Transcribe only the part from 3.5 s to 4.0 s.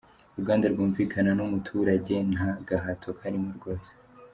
rwose.